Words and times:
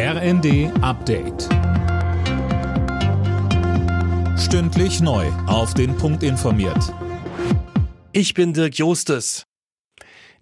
RND 0.00 0.70
Update. 0.80 1.48
Stündlich 4.38 5.00
neu. 5.00 5.26
Auf 5.48 5.74
den 5.74 5.96
Punkt 5.96 6.22
informiert. 6.22 6.94
Ich 8.12 8.32
bin 8.32 8.52
Dirk 8.52 8.78
Jostes. 8.78 9.42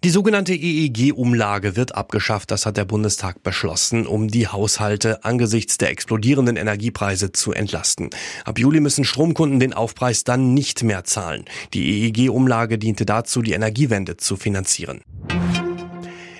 Die 0.03 0.11
sogenannte 0.11 0.53
EEG-Umlage 0.53 1.75
wird 1.75 1.95
abgeschafft, 1.95 2.51
das 2.51 2.67
hat 2.67 2.77
der 2.77 2.85
Bundestag 2.85 3.41
beschlossen, 3.41 4.05
um 4.05 4.27
die 4.27 4.47
Haushalte 4.47 5.25
angesichts 5.25 5.79
der 5.79 5.89
explodierenden 5.89 6.55
Energiepreise 6.55 7.31
zu 7.31 7.51
entlasten. 7.51 8.11
Ab 8.45 8.59
Juli 8.59 8.79
müssen 8.79 9.05
Stromkunden 9.05 9.59
den 9.59 9.73
Aufpreis 9.73 10.23
dann 10.23 10.53
nicht 10.53 10.83
mehr 10.83 11.03
zahlen. 11.03 11.45
Die 11.73 12.05
EEG-Umlage 12.05 12.77
diente 12.77 13.07
dazu, 13.07 13.41
die 13.41 13.53
Energiewende 13.53 14.17
zu 14.17 14.35
finanzieren. 14.35 15.01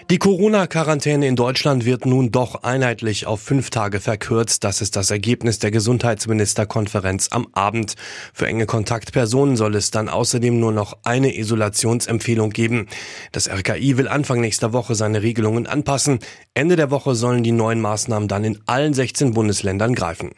Die 0.10 0.20
Corona-Quarantäne 0.20 1.28
in 1.28 1.36
Deutschland 1.36 1.84
wird 1.84 2.06
nun 2.06 2.32
doch 2.32 2.64
einheitlich 2.64 3.28
auf 3.28 3.42
fünf 3.42 3.72
Tage 3.72 4.00
verkürzt. 4.00 4.64
Das 4.64 4.80
ist 4.80 4.96
das 4.96 5.12
Ergebnis 5.12 5.60
der 5.60 5.70
Gesundheitsministerkonferenz 5.70 7.28
am 7.32 7.50
Abend. 7.52 7.96
Für 8.34 8.48
enge 8.48 8.66
Kontaktpersonen 8.66 9.58
soll 9.58 9.76
es 9.76 9.92
dann 9.92 10.08
außerdem 10.08 10.58
nur 10.62 10.72
noch 10.72 10.98
eine 11.04 11.38
Isolationsempfehlung 11.38 12.52
geben. 12.52 12.88
Das 13.34 13.50
RKI 13.50 13.98
will 13.98 14.08
Anfang 14.08 14.40
nächster 14.40 14.72
Woche 14.72 14.96
seine 14.96 15.24
Regelungen 15.24 15.68
anpassen. 15.68 16.20
Ende 16.54 16.78
der 16.78 16.90
Woche 16.90 17.14
sollen 17.14 17.44
die 17.44 17.52
neuen 17.52 17.82
Maßnahmen 17.82 18.30
dann 18.30 18.46
in 18.46 18.60
allen 18.66 18.94
16 18.94 19.34
Bundesländern 19.34 19.94
greifen. 19.94 20.32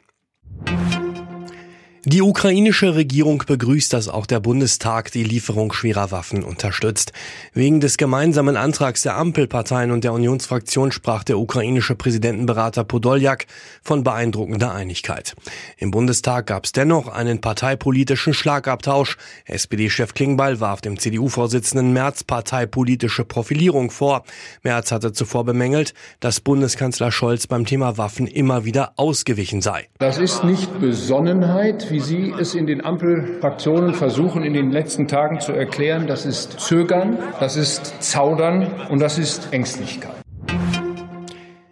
Die 2.05 2.21
ukrainische 2.21 2.95
Regierung 2.95 3.43
begrüßt, 3.45 3.91
dass 3.91 4.07
auch 4.07 4.25
der 4.25 4.39
Bundestag 4.39 5.11
die 5.11 5.25
Lieferung 5.25 5.73
schwerer 5.73 6.11
Waffen 6.11 6.45
unterstützt. 6.45 7.11
Wegen 7.53 7.81
des 7.81 7.97
gemeinsamen 7.97 8.55
Antrags 8.55 9.01
der 9.01 9.17
Ampelparteien 9.17 9.91
und 9.91 10.05
der 10.05 10.13
Unionsfraktion 10.13 10.93
sprach 10.93 11.25
der 11.25 11.37
ukrainische 11.37 11.95
Präsidentenberater 11.95 12.85
Podoljak 12.85 13.47
von 13.83 14.05
beeindruckender 14.05 14.73
Einigkeit. 14.73 15.35
Im 15.75 15.91
Bundestag 15.91 16.47
gab 16.47 16.63
es 16.63 16.71
dennoch 16.71 17.09
einen 17.09 17.41
parteipolitischen 17.41 18.33
Schlagabtausch. 18.33 19.17
SPD-Chef 19.43 20.13
Klingbeil 20.13 20.61
warf 20.61 20.79
dem 20.79 20.97
CDU-Vorsitzenden 20.97 21.91
Merz 21.91 22.23
parteipolitische 22.23 23.25
Profilierung 23.25 23.91
vor. 23.91 24.23
Merz 24.63 24.93
hatte 24.93 25.11
zuvor 25.11 25.43
bemängelt, 25.43 25.93
dass 26.21 26.39
Bundeskanzler 26.39 27.11
Scholz 27.11 27.45
beim 27.45 27.65
Thema 27.65 27.97
Waffen 27.97 28.25
immer 28.25 28.63
wieder 28.63 28.93
ausgewichen 28.95 29.61
sei. 29.61 29.89
Das 29.97 30.17
ist 30.17 30.45
nicht 30.45 30.79
Besonnenheit, 30.79 31.88
wie 31.91 31.99
Sie 31.99 32.33
es 32.37 32.55
in 32.55 32.67
den 32.67 32.83
Ampelfraktionen 32.83 33.93
versuchen, 33.93 34.43
in 34.43 34.53
den 34.53 34.71
letzten 34.71 35.07
Tagen 35.07 35.39
zu 35.39 35.51
erklären. 35.51 36.07
Das 36.07 36.25
ist 36.25 36.59
Zögern, 36.59 37.17
das 37.39 37.55
ist 37.55 38.01
Zaudern 38.01 38.67
und 38.89 38.99
das 38.99 39.17
ist 39.17 39.51
Ängstlichkeit. 39.51 40.19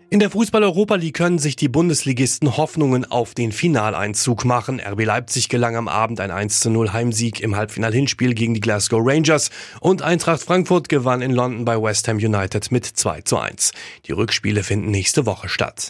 In 0.09 0.19
der 0.19 0.29
Fußball-Europa 0.29 0.95
League 0.95 1.15
können 1.15 1.37
sich 1.37 1.57
die 1.57 1.67
Bundesligisten 1.67 2.55
Hoffnungen 2.55 3.03
auf 3.03 3.33
den 3.33 3.51
Finaleinzug 3.51 4.45
machen. 4.45 4.79
RB 4.79 5.03
Leipzig 5.03 5.49
gelang 5.49 5.75
am 5.75 5.89
Abend 5.89 6.21
ein 6.21 6.31
1 6.31 6.61
zu 6.61 6.69
0 6.69 6.93
Heimsieg 6.93 7.41
im 7.41 7.57
Halbfinal-Hinspiel 7.57 8.33
gegen 8.33 8.53
die 8.53 8.61
Glasgow 8.61 9.01
Rangers 9.03 9.51
und 9.81 10.01
Eintracht 10.01 10.41
Frankfurt 10.41 10.87
gewann 10.87 11.21
in 11.21 11.31
London 11.31 11.65
bei 11.65 11.81
West 11.81 12.07
Ham 12.07 12.17
United 12.17 12.71
mit 12.71 12.85
2 12.85 13.21
zu 13.21 13.37
1. 13.37 13.73
Die 14.05 14.13
Rückspiele 14.13 14.63
finden 14.63 14.91
nächste 14.91 15.25
Woche 15.25 15.49
statt. 15.49 15.89